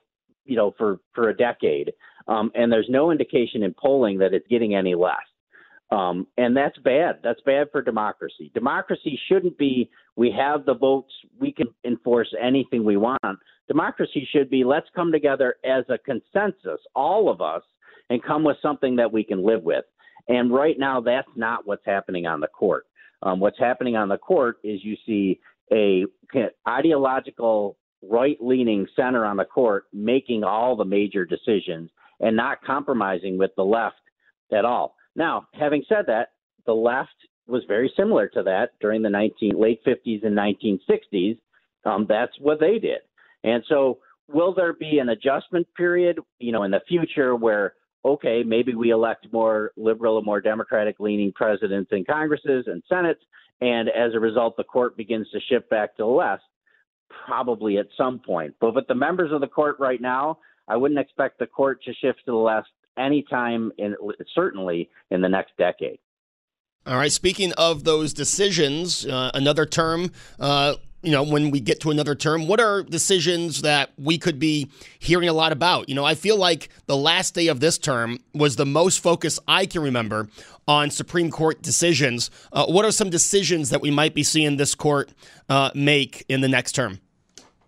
you 0.46 0.56
know, 0.56 0.74
for 0.78 1.00
for 1.14 1.30
a 1.30 1.36
decade, 1.36 1.92
um, 2.28 2.52
and 2.56 2.72
there's 2.72 2.88
no 2.90 3.12
indication 3.12 3.64
in 3.64 3.74
polling 3.74 4.20
that 4.20 4.34
it's 4.34 4.48
getting 4.48 4.76
any 4.76 4.96
less. 4.96 5.16
Um, 5.92 6.28
and 6.38 6.58
that's 6.58 6.78
bad. 6.80 7.20
That's 7.24 7.42
bad 7.46 7.68
for 7.72 7.82
democracy. 7.82 8.52
Democracy 8.54 9.20
shouldn't 9.28 9.58
be 9.58 9.90
we 10.16 10.32
have 10.32 10.66
the 10.66 10.74
votes, 10.74 11.14
we 11.40 11.52
can 11.52 11.68
enforce 11.86 12.34
anything 12.42 12.84
we 12.84 12.98
want. 12.98 13.40
Democracy 13.68 14.28
should 14.32 14.50
be 14.50 14.64
let's 14.64 14.88
come 14.96 15.12
together 15.12 15.56
as 15.64 15.84
a 15.90 15.98
consensus, 15.98 16.80
all 16.96 17.30
of 17.30 17.42
us, 17.42 17.62
and 18.10 18.24
come 18.24 18.44
with 18.44 18.58
something 18.62 18.96
that 18.96 19.12
we 19.12 19.24
can 19.24 19.46
live 19.46 19.64
with. 19.64 19.86
And 20.28 20.52
right 20.52 20.78
now, 20.80 21.02
that's 21.02 21.28
not 21.36 21.68
what's 21.68 21.86
happening 21.86 22.26
on 22.26 22.40
the 22.40 22.48
court. 22.48 22.86
Um, 23.22 23.40
what's 23.40 23.60
happening 23.60 23.96
on 23.96 24.10
the 24.10 24.18
court 24.18 24.58
is 24.64 24.84
you 24.84 24.96
see 25.06 25.40
a 25.72 26.06
ideological 26.68 27.78
right 28.04 28.38
leaning 28.40 28.88
center 28.96 29.26
on 29.26 29.38
the 29.38 29.46
court 29.46 29.86
making 29.94 30.44
all 30.44 30.76
the 30.76 30.86
major 30.86 31.26
decisions 31.26 31.90
and 32.20 32.36
not 32.36 32.64
compromising 32.64 33.38
with 33.38 33.52
the 33.56 33.64
left 33.64 33.96
at 34.56 34.66
all. 34.66 34.96
Now, 35.16 35.48
having 35.54 35.84
said 35.88 36.06
that, 36.08 36.30
the 36.66 36.74
left 36.74 37.16
was 37.48 37.64
very 37.68 37.92
similar 37.96 38.28
to 38.30 38.44
that 38.44 38.72
during 38.82 39.02
the 39.02 39.10
19, 39.10 39.60
late 39.60 39.84
50s 39.86 40.26
and 40.26 40.38
1960s. 40.38 41.38
Um, 41.86 42.06
that's 42.10 42.34
what 42.40 42.60
they 42.60 42.80
did. 42.80 43.00
And 43.44 43.64
so, 43.70 44.00
will 44.28 44.54
there 44.56 44.74
be 44.74 44.98
an 44.98 45.10
adjustment 45.10 45.68
period, 45.78 46.20
you 46.40 46.52
know, 46.52 46.64
in 46.64 46.72
the 46.72 46.82
future 46.88 47.36
where 47.36 47.76
okay, 48.06 48.44
maybe 48.46 48.76
we 48.76 48.92
elect 48.92 49.26
more 49.34 49.72
liberal 49.76 50.18
or 50.18 50.22
more 50.22 50.40
democratic 50.40 51.00
leaning 51.00 51.32
presidents 51.32 51.90
and 51.92 52.06
Congresses 52.06 52.66
and 52.68 52.84
Senates, 52.90 53.22
and 53.62 53.90
as 53.90 54.14
a 54.14 54.20
result, 54.20 54.56
the 54.58 54.64
court 54.64 54.96
begins 54.96 55.28
to 55.32 55.40
shift 55.50 55.70
back 55.72 55.98
to 55.98 56.04
the 56.04 56.08
left, 56.08 56.44
probably 57.26 57.78
at 57.80 57.88
some 57.98 58.20
point. 58.20 58.54
But 58.62 58.76
with 58.76 58.88
the 58.88 58.96
members 58.96 59.32
of 59.32 59.42
the 59.42 59.48
court 59.48 59.78
right 59.80 60.00
now, 60.00 60.38
I 60.68 60.78
wouldn't 60.78 61.00
expect 61.00 61.40
the 61.40 61.48
court 61.48 61.82
to 61.84 61.94
shift 61.94 62.20
to 62.26 62.32
the 62.32 62.38
left 62.38 62.70
anytime 62.98 63.72
in 63.78 63.96
certainly 64.34 64.90
in 65.12 65.22
the 65.22 65.30
next 65.30 65.52
decade. 65.58 66.00
All 66.88 66.98
right. 66.98 67.12
Speaking 67.12 67.52
of 67.54 67.84
those 67.84 68.14
decisions, 68.14 69.06
uh, 69.06 69.32
another 69.34 69.66
term. 69.66 70.12
Uh, 70.40 70.76
you 71.02 71.12
know, 71.12 71.22
when 71.22 71.52
we 71.52 71.60
get 71.60 71.80
to 71.82 71.92
another 71.92 72.16
term, 72.16 72.48
what 72.48 72.60
are 72.60 72.82
decisions 72.82 73.62
that 73.62 73.92
we 73.96 74.18
could 74.18 74.40
be 74.40 74.72
hearing 74.98 75.30
a 75.30 75.34
lot 75.34 75.52
about? 75.52 75.88
You 75.88 75.94
know, 75.94 76.04
I 76.04 76.16
feel 76.16 76.36
like 76.36 76.70
the 76.88 76.98
last 76.98 77.36
day 77.36 77.48
of 77.48 77.60
this 77.60 77.78
term 77.78 78.18
was 78.34 78.56
the 78.56 78.66
most 78.66 79.04
focus 79.04 79.40
I 79.48 79.68
can 79.68 79.84
remember 79.84 80.30
on 80.68 80.90
Supreme 80.90 81.30
Court 81.30 81.62
decisions. 81.62 82.32
Uh, 82.52 82.66
what 82.66 82.86
are 82.86 82.92
some 82.92 83.12
decisions 83.12 83.70
that 83.70 83.82
we 83.82 83.92
might 83.92 84.16
be 84.16 84.24
seeing 84.24 84.58
this 84.58 84.74
court 84.74 85.12
uh, 85.48 85.70
make 85.76 86.26
in 86.28 86.42
the 86.42 86.48
next 86.48 86.72
term? 86.72 87.00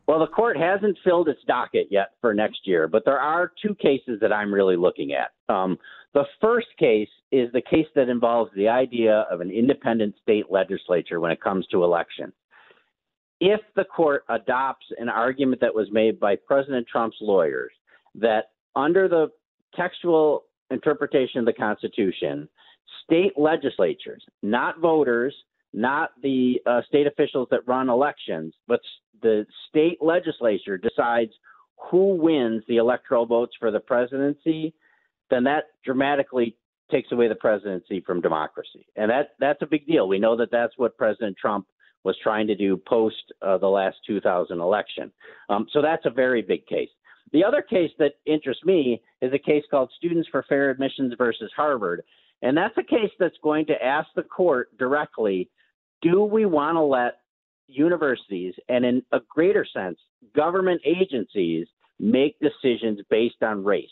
Well, 0.07 0.19
the 0.19 0.27
court 0.27 0.57
hasn't 0.57 0.97
filled 1.03 1.27
its 1.27 1.41
docket 1.47 1.87
yet 1.91 2.11
for 2.21 2.33
next 2.33 2.61
year, 2.65 2.87
but 2.87 3.03
there 3.03 3.19
are 3.19 3.51
two 3.61 3.75
cases 3.75 4.19
that 4.21 4.31
I'm 4.31 4.53
really 4.53 4.77
looking 4.77 5.11
at. 5.11 5.31
Um, 5.53 5.77
the 6.13 6.23
first 6.39 6.67
case 6.79 7.09
is 7.31 7.51
the 7.51 7.61
case 7.61 7.87
that 7.93 8.07
involves 8.07 8.51
the 8.55 8.69
idea 8.69 9.27
of 9.29 9.41
an 9.41 9.51
independent 9.51 10.15
state 10.21 10.45
legislature 10.49 11.19
when 11.19 11.31
it 11.31 11.41
comes 11.41 11.67
to 11.67 11.83
elections. 11.83 12.33
If 13.41 13.59
the 13.75 13.83
court 13.83 14.23
adopts 14.29 14.85
an 14.97 15.09
argument 15.09 15.61
that 15.61 15.75
was 15.75 15.89
made 15.91 16.19
by 16.19 16.37
President 16.37 16.87
Trump's 16.87 17.17
lawyers 17.19 17.71
that 18.15 18.45
under 18.75 19.09
the 19.09 19.27
textual 19.75 20.45
interpretation 20.71 21.39
of 21.39 21.45
the 21.45 21.53
Constitution, 21.53 22.47
state 23.03 23.33
legislatures, 23.37 24.23
not 24.41 24.79
voters, 24.79 25.35
not 25.77 26.10
the 26.24 26.60
uh, 26.65 26.81
state 26.88 27.05
officials 27.05 27.48
that 27.51 27.60
run 27.67 27.88
elections, 27.88 28.53
but 28.67 28.79
the 29.22 29.46
state 29.69 30.00
legislature 30.01 30.77
decides 30.77 31.31
who 31.91 32.15
wins 32.15 32.63
the 32.67 32.77
electoral 32.77 33.27
votes 33.27 33.53
for 33.60 33.69
the 33.69 33.79
presidency, 33.79 34.74
then 35.29 35.43
that 35.43 35.65
dramatically 35.86 36.55
takes 36.89 37.12
away 37.12 37.27
the 37.27 37.36
presidency 37.36 38.01
from 38.05 38.22
democracy, 38.22 38.88
and 38.96 39.12
that 39.12 39.36
that's 39.39 39.62
a 39.62 39.67
big 39.67 39.86
deal. 39.86 40.07
We 40.07 40.17
know 40.17 40.36
that 40.38 40.50
that's 40.51 40.74
what 40.77 40.98
President 40.98 41.38
Trump 41.39 41.67
was 42.03 42.17
trying 42.24 42.48
to 42.48 42.55
do 42.55 42.77
post 42.88 43.34
uh, 43.41 43.57
the 43.57 43.67
last 43.67 43.98
2000 44.07 44.60
election. 44.60 45.12
Um, 45.50 45.67
so 45.72 45.81
that's 45.81 46.05
a 46.05 46.10
very 46.10 46.41
big 46.41 46.65
case. 46.65 46.89
The 47.34 47.43
other 47.43 47.62
case 47.62 47.91
that 48.00 48.13
interests 48.25 48.63
me 48.63 49.01
is 49.22 49.34
a 49.34 49.39
case 49.39 49.63
called 49.69 49.91
Students 49.98 50.29
for 50.31 50.46
Fair 50.48 50.69
Admissions 50.72 51.13
versus 51.17 51.51
Harvard, 51.55 52.01
and 52.41 52.57
that's 52.57 52.77
a 52.77 52.84
case 52.84 53.12
that's 53.19 53.38
going 53.43 53.65
to 53.67 53.84
ask 53.84 54.07
the 54.15 54.24
court 54.24 54.75
directly: 54.79 55.50
Do 56.01 56.23
we 56.23 56.45
want 56.45 56.75
to 56.75 56.81
let 56.81 57.19
universities 57.67 58.53
and 58.69 58.85
in 58.85 59.03
a 59.11 59.19
greater 59.29 59.65
sense, 59.65 59.97
government 60.35 60.81
agencies 60.85 61.67
make 61.99 62.37
decisions 62.39 62.99
based 63.09 63.41
on 63.41 63.63
race. 63.63 63.89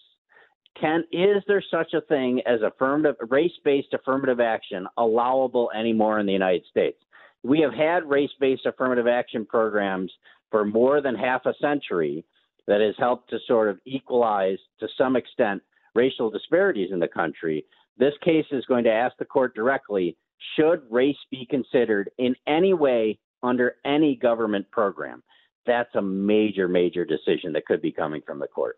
Can 0.80 1.04
is 1.12 1.42
there 1.48 1.64
such 1.72 1.94
a 1.94 2.02
thing 2.02 2.42
as 2.46 2.60
affirmative 2.62 3.16
race-based 3.30 3.94
affirmative 3.94 4.40
action 4.40 4.88
allowable 4.98 5.72
anymore 5.78 6.20
in 6.20 6.26
the 6.26 6.34
United 6.34 6.66
States? 6.70 6.98
We 7.44 7.62
have 7.62 7.74
had 7.74 8.10
race-based 8.10 8.66
affirmative 8.66 9.08
action 9.08 9.46
programs 9.46 10.12
for 10.52 10.66
more 10.66 11.02
than 11.02 11.16
half 11.16 11.46
a 11.46 11.54
century 11.62 12.26
that 12.68 12.82
has 12.82 12.96
helped 12.98 13.30
to 13.30 13.38
sort 13.48 13.70
of 13.70 13.80
equalize 13.86 14.58
to 14.80 14.88
some 14.98 15.16
extent 15.16 15.62
racial 15.94 16.30
disparities 16.30 16.92
in 16.92 17.00
the 17.00 17.08
country. 17.08 17.66
This 17.98 18.14
case 18.24 18.46
is 18.52 18.66
going 18.66 18.84
to 18.84 18.92
ask 18.92 19.16
the 19.18 19.26
court 19.26 19.56
directly 19.56 20.18
should 20.56 20.82
race 20.90 21.18
be 21.32 21.46
considered 21.50 22.10
in 22.18 22.36
any 22.48 22.74
way 22.74 23.20
under 23.44 23.76
any 23.86 24.16
government 24.16 24.70
program. 24.72 25.24
That's 25.66 25.94
a 25.96 26.02
major, 26.02 26.68
major 26.68 27.06
decision 27.06 27.54
that 27.54 27.66
could 27.66 27.82
be 27.82 27.92
coming 27.92 28.22
from 28.26 28.40
the 28.40 28.48
court. 28.48 28.78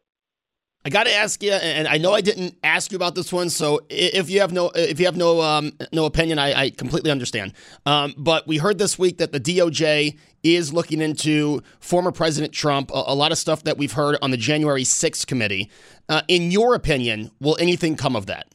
I 0.86 0.90
got 0.90 1.04
to 1.04 1.14
ask 1.14 1.44
you, 1.44 1.52
and 1.52 1.86
I 1.86 1.98
know 1.98 2.14
I 2.14 2.22
didn't 2.22 2.56
ask 2.64 2.94
you 2.94 2.96
about 2.96 3.14
this 3.14 3.34
one, 3.34 3.50
so 3.50 3.82
if 3.90 4.30
you 4.30 4.40
have 4.40 4.54
no 4.54 4.72
if 4.74 5.02
you 5.02 5.06
have 5.06 5.18
no 5.18 5.42
um, 5.42 5.74
no 5.92 6.06
opinion, 6.06 6.40
I, 6.40 6.54
I 6.62 6.70
completely 6.70 7.12
understand. 7.12 7.54
Um, 7.86 8.14
but 8.18 8.48
we 8.48 8.58
heard 8.58 8.78
this 8.78 8.98
week 8.98 9.18
that 9.18 9.34
the 9.34 9.40
DOJ 9.40 10.18
is 10.44 10.72
looking 10.72 11.02
into 11.02 11.62
former 11.82 12.14
President 12.14 12.54
Trump. 12.54 12.90
A, 12.92 13.04
a 13.08 13.16
lot 13.16 13.34
of 13.34 13.38
stuff 13.38 13.64
that 13.64 13.78
we've 13.78 13.92
heard 13.92 14.18
on 14.22 14.32
the 14.32 14.38
January 14.38 14.84
6th 14.84 15.28
committee. 15.28 15.70
Uh, 16.08 16.22
in 16.30 16.52
your 16.52 16.74
opinion, 16.74 17.32
will 17.42 17.58
anything 17.60 17.98
come 17.98 18.16
of 18.16 18.28
that? 18.28 18.48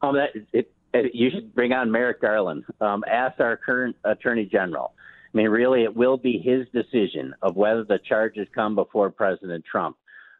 Um, 0.00 0.14
that 0.14 0.30
it, 0.54 0.72
you 1.12 1.30
should 1.30 1.54
bring 1.54 1.72
on 1.72 1.90
Merrick 1.90 2.20
Garland. 2.20 2.64
Um, 2.80 3.04
ask 3.10 3.40
our 3.40 3.56
current 3.56 3.96
attorney 4.04 4.44
general. 4.44 4.94
I 5.32 5.36
mean, 5.36 5.48
really, 5.48 5.82
it 5.82 5.94
will 5.94 6.16
be 6.16 6.38
his 6.38 6.66
decision 6.72 7.34
of 7.42 7.56
whether 7.56 7.84
the 7.84 7.98
charges 8.08 8.46
come 8.54 8.74
before 8.74 9.10
President 9.10 9.64
Trump. 9.70 9.96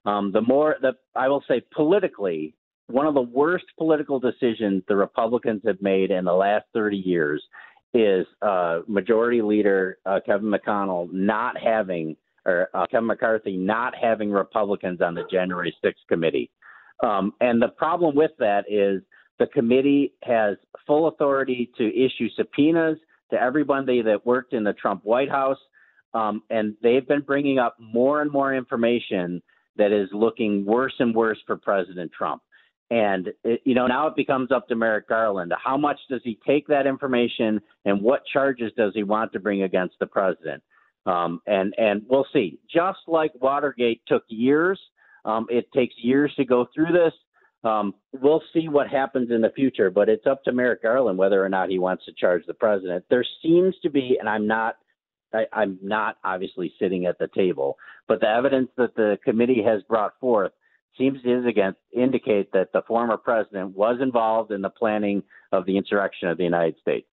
Um, 0.07 0.31
the 0.33 0.41
more 0.41 0.77
that 0.83 0.97
I 1.17 1.29
will 1.29 1.43
say 1.49 1.63
politically, 1.75 2.55
one 2.87 3.07
of 3.07 3.15
the 3.15 3.23
worst 3.23 3.65
political 3.79 4.21
decisions 4.21 4.83
the 4.87 4.97
Republicans 4.97 5.63
have 5.67 5.81
made 5.81 6.11
in 6.11 6.25
the 6.25 6.33
last 6.33 6.67
30 6.75 6.99
years 6.99 7.43
is 7.95 8.27
uh, 8.43 8.81
Majority 8.87 9.41
Leader 9.41 9.99
uh, 10.05 10.21
Kevin 10.25 10.51
McConnell 10.51 11.11
not 11.13 11.57
having, 11.59 12.17
or 12.45 12.69
uh, 12.75 12.87
Kevin 12.91 13.07
McCarthy 13.07 13.57
not 13.57 13.95
having 14.01 14.31
Republicans 14.31 15.01
on 15.01 15.15
the 15.15 15.25
January 15.31 15.75
6th 15.83 15.95
committee. 16.09 16.51
Um, 17.03 17.33
and 17.41 17.61
the 17.61 17.69
problem 17.69 18.15
with 18.15 18.33
that 18.39 18.65
is 18.69 19.03
the 19.39 19.47
committee 19.47 20.15
has 20.23 20.57
full 20.87 21.09
authority 21.09 21.71
to 21.79 21.89
issue 21.89 22.29
subpoenas 22.37 22.99
to 23.31 23.41
everybody 23.41 24.03
that 24.03 24.25
worked 24.25 24.53
in 24.53 24.65
the 24.65 24.73
Trump 24.75 25.05
White 25.05 25.31
House. 25.31 25.59
Um, 26.13 26.43
and 26.51 26.77
they've 26.83 27.07
been 27.07 27.23
bringing 27.23 27.59
up 27.59 27.77
more 27.81 28.23
and 28.23 28.31
more 28.31 28.55
information 28.55 29.43
that 29.77 29.93
is 29.93 30.09
looking 30.13 30.65
worse 30.65 30.95
and 31.01 31.15
worse 31.15 31.39
for 31.47 31.57
President 31.57 32.13
Trump. 32.17 32.43
And 32.91 33.29
it, 33.43 33.61
you 33.65 33.75
know 33.75 33.87
now 33.87 34.07
it 34.07 34.15
becomes 34.15 34.53
up 34.53 34.69
to 34.69 34.77
Merrick 34.77 35.09
Garland. 35.09 35.53
How 35.63 35.77
much 35.77 35.99
does 36.09 36.21
he 36.23 36.39
take 36.47 36.67
that 36.69 36.87
information, 36.87 37.61
and 37.85 38.03
what 38.03 38.21
charges 38.31 38.73
does 38.77 38.93
he 38.95 39.03
want 39.03 39.33
to 39.33 39.41
bring 39.41 39.63
against 39.63 39.99
the 39.99 40.07
president? 40.07 40.63
Um, 41.07 41.41
and 41.47 41.75
and 41.79 42.03
we'll 42.09 42.27
see. 42.33 42.59
Just 42.73 42.99
like 43.09 43.33
Watergate 43.41 44.03
took 44.07 44.23
years, 44.29 44.79
um, 45.25 45.47
it 45.49 45.73
takes 45.73 45.95
years 45.97 46.33
to 46.37 46.45
go 46.45 46.67
through 46.75 46.93
this. 46.93 47.13
Um, 47.65 47.95
we'll 48.13 48.43
see 48.53 48.69
what 48.69 48.89
happens 48.89 49.31
in 49.31 49.41
the 49.41 49.51
future, 49.51 49.91
but 49.91 50.09
it's 50.09 50.27
up 50.27 50.45
to 50.45 50.53
Merrick 50.53 50.83
Garland 50.83 51.19
whether 51.19 51.45
or 51.45 51.49
not 51.49 51.71
he 51.71 51.79
wants 51.79 52.05
to 52.05 52.13
charge 52.13 52.45
the 52.47 52.55
president. 52.55 53.05
There 53.11 53.25
seems 53.43 53.75
to 53.83 53.91
be, 53.91 54.17
and 54.19 54.29
I'm 54.29 54.47
not, 54.47 54.77
I, 55.33 55.47
I'm 55.53 55.79
not 55.83 56.17
obviously 56.25 56.73
sitting 56.79 57.07
at 57.07 57.19
the 57.19 57.29
table, 57.35 57.77
but 58.07 58.21
the 58.21 58.29
evidence 58.29 58.71
that 58.77 58.95
the 58.95 59.19
committee 59.25 59.63
has 59.65 59.83
brought 59.85 60.13
forth 60.21 60.53
seems 60.97 61.23
to 61.23 61.49
against, 61.49 61.79
indicate 61.93 62.53
that 62.53 62.73
the 62.73 62.83
former 62.87 63.17
president 63.17 63.77
was 63.77 63.99
involved 64.01 64.53
in 64.53 64.63
the 64.63 64.71
planning 64.71 65.23
of 65.53 65.67
the 65.67 65.77
insurrection 65.77 66.29
of 66.29 66.39
the 66.39 66.45
United 66.45 66.77
States. 66.81 67.09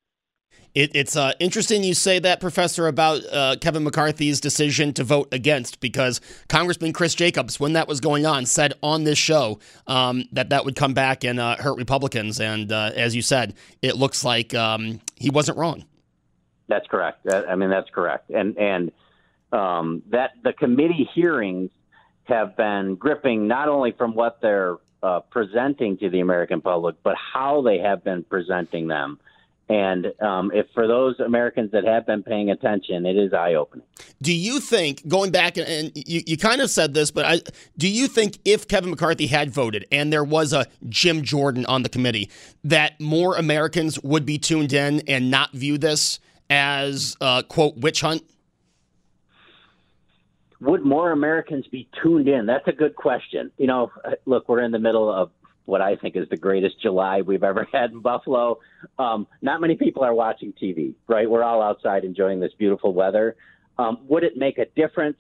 It, 0.74 0.96
it's 0.96 1.17
uh, 1.17 1.34
interesting 1.39 1.84
you 1.84 1.93
say 1.93 2.20
that, 2.20 2.39
Professor, 2.39 2.88
about 2.88 3.22
uh, 3.31 3.58
Kevin 3.60 3.84
McCarthy's 3.84 4.39
decision 4.39 4.93
to 4.93 5.03
vote 5.03 5.27
against, 5.34 5.81
because 5.81 6.22
Congressman 6.48 6.93
Chris 6.93 7.13
Jacobs, 7.13 7.60
when 7.60 7.74
that 7.74 7.89
was 7.89 8.00
going 8.00 8.25
on, 8.25 8.46
said 8.46 8.74
on 8.81 9.03
this 9.03 9.17
show 9.17 9.60
um, 9.88 10.24
that 10.31 10.50
that 10.50 10.63
would 10.63 10.77
come 10.77 10.93
back 10.93 11.25
and 11.25 11.39
uh, 11.41 11.58
hurt 11.58 11.77
Republicans. 11.77 12.39
And 12.39 12.72
uh, 12.72 12.91
as 12.96 13.15
you 13.15 13.22
said, 13.22 13.55
it 13.81 13.98
looks 13.98 14.24
like 14.24 14.53
um, 14.53 15.01
he 15.17 15.29
wasn't 15.29 15.58
wrong. 15.58 15.84
That's 16.70 16.88
correct. 16.88 17.27
I 17.29 17.55
mean, 17.55 17.70
that's 17.70 17.89
correct. 17.89 18.29
And 18.29 18.58
and 18.58 18.91
um, 19.51 20.03
that 20.10 20.31
the 20.41 20.53
committee 20.53 21.10
hearings 21.13 21.70
have 22.24 22.55
been 22.55 22.96
gripping 22.96 23.46
not 23.46 23.67
only 23.67 23.91
from 23.91 24.15
what 24.15 24.39
they're 24.41 24.77
uh, 25.03 25.20
presenting 25.20 25.98
to 25.98 26.10
the 26.10 26.22
American 26.22 26.62
public, 26.62 26.96
but 27.03 27.15
how 27.34 27.62
they 27.62 27.79
have 27.79 28.05
been 28.05 28.24
presenting 28.24 28.88
them. 28.88 29.20
And 29.70 30.08
um, 30.22 30.51
if 30.53 30.65
for 30.74 30.86
those 30.86 31.18
Americans 31.22 31.72
that 31.72 31.86
have 31.86 32.06
been 32.06 32.24
paying 32.24 32.50
attention, 32.50 33.06
it 33.06 33.15
is 33.15 33.32
eye 33.32 33.53
opening. 33.53 33.86
Do 34.22 34.34
you 34.34 34.60
think, 34.60 35.08
going 35.08 35.32
back, 35.32 35.58
and 35.58 35.94
you, 35.96 36.22
you 36.27 36.38
kind 36.38 36.60
of 36.60 36.70
said 36.70 36.94
this, 36.94 37.10
but 37.10 37.25
I, 37.25 37.41
do 37.77 37.88
you 37.88 38.08
think 38.08 38.39
if 38.44 38.68
Kevin 38.68 38.89
McCarthy 38.89 39.27
had 39.27 39.50
voted 39.50 39.86
and 39.89 40.12
there 40.12 40.25
was 40.25 40.51
a 40.51 40.65
Jim 40.89 41.22
Jordan 41.22 41.65
on 41.68 41.84
the 41.84 41.89
committee, 41.89 42.30
that 42.65 43.00
more 43.00 43.38
Americans 43.38 43.98
would 44.03 44.25
be 44.25 44.38
tuned 44.38 44.74
in 44.74 45.03
and 45.08 45.32
not 45.32 45.53
view 45.53 45.77
this 45.77 46.20
as, 46.50 47.15
uh, 47.22 47.41
quote, 47.44 47.77
witch 47.77 48.01
hunt? 48.01 48.24
Would 50.60 50.84
more 50.84 51.12
Americans 51.12 51.65
be 51.68 51.88
tuned 52.03 52.27
in? 52.27 52.46
That's 52.46 52.68
a 52.68 52.74
good 52.74 52.96
question. 52.96 53.51
You 53.58 53.68
know, 53.68 53.91
look, 54.25 54.50
we're 54.50 54.62
in 54.63 54.72
the 54.72 54.80
middle 54.80 55.10
of 55.10 55.32
what 55.65 55.82
I 55.82 55.96
think 55.96 56.15
is 56.15 56.27
the 56.30 56.38
greatest 56.38 56.82
July 56.82 57.22
we've 57.22 57.44
ever 57.44 57.68
had 57.74 57.91
in 57.91 58.01
Buffalo. 58.01 58.60
Um, 58.98 59.27
not 59.41 59.62
many 59.62 59.75
people 59.75 60.03
are 60.03 60.13
watching 60.13 60.53
TV, 60.53 60.96
right? 61.08 61.30
We're 61.30 61.44
all 61.44 61.62
outside 61.62 62.03
enjoying 62.03 62.39
this 62.39 62.53
beautiful 62.58 62.94
weather. 62.94 63.36
Um, 63.77 64.00
would 64.08 64.24
it 64.24 64.38
make 64.38 64.58
a 64.58 64.65
difference? 64.65 65.18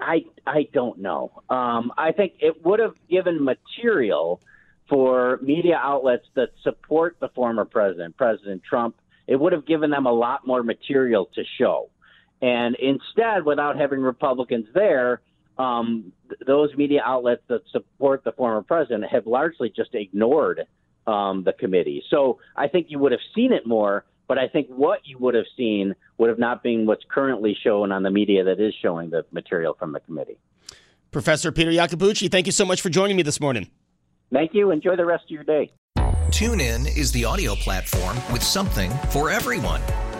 I 0.00 0.24
I 0.46 0.68
don't 0.72 0.98
know. 0.98 1.42
Um, 1.48 1.92
I 1.96 2.12
think 2.12 2.34
it 2.40 2.64
would 2.64 2.80
have 2.80 2.94
given 3.08 3.42
material 3.44 4.40
for 4.88 5.38
media 5.42 5.78
outlets 5.80 6.26
that 6.34 6.48
support 6.62 7.16
the 7.20 7.28
former 7.28 7.64
president, 7.64 8.16
President 8.16 8.62
Trump. 8.68 8.96
It 9.26 9.36
would 9.36 9.52
have 9.52 9.66
given 9.66 9.90
them 9.90 10.06
a 10.06 10.12
lot 10.12 10.46
more 10.46 10.62
material 10.62 11.28
to 11.34 11.44
show. 11.58 11.90
And 12.40 12.76
instead, 12.76 13.44
without 13.44 13.76
having 13.76 14.00
Republicans 14.00 14.66
there, 14.72 15.20
um, 15.58 16.12
th- 16.28 16.40
those 16.46 16.74
media 16.76 17.02
outlets 17.04 17.42
that 17.48 17.62
support 17.70 18.24
the 18.24 18.32
former 18.32 18.62
president 18.62 19.04
have 19.10 19.26
largely 19.26 19.72
just 19.74 19.94
ignored 19.94 20.66
um, 21.06 21.42
the 21.44 21.52
committee. 21.52 22.02
So 22.10 22.38
I 22.56 22.68
think 22.68 22.86
you 22.90 22.98
would 22.98 23.12
have 23.12 23.20
seen 23.34 23.52
it 23.52 23.66
more, 23.66 24.04
but 24.28 24.38
I 24.38 24.48
think 24.48 24.68
what 24.68 25.00
you 25.04 25.18
would 25.18 25.34
have 25.34 25.46
seen 25.56 25.94
would 26.18 26.28
have 26.28 26.38
not 26.38 26.62
been 26.62 26.86
what's 26.86 27.04
currently 27.08 27.56
shown 27.62 27.92
on 27.92 28.02
the 28.02 28.10
media 28.10 28.44
that 28.44 28.60
is 28.60 28.74
showing 28.80 29.10
the 29.10 29.24
material 29.32 29.74
from 29.78 29.92
the 29.92 30.00
committee. 30.00 30.38
Professor 31.10 31.50
Peter 31.50 31.70
Yacobucci, 31.70 32.30
thank 32.30 32.46
you 32.46 32.52
so 32.52 32.64
much 32.64 32.82
for 32.82 32.90
joining 32.90 33.16
me 33.16 33.22
this 33.22 33.40
morning. 33.40 33.68
Thank 34.30 34.52
you. 34.52 34.70
Enjoy 34.70 34.94
the 34.94 35.06
rest 35.06 35.24
of 35.24 35.30
your 35.30 35.44
day. 35.44 35.72
TuneIn 36.30 36.94
is 36.94 37.10
the 37.12 37.24
audio 37.24 37.54
platform 37.54 38.16
with 38.30 38.42
something 38.42 38.90
for 39.08 39.30
everyone. 39.30 39.80